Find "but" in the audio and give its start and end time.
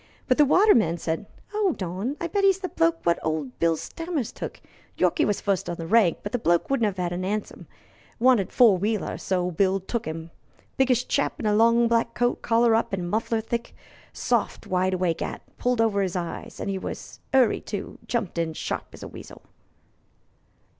0.27-0.39, 6.23-6.31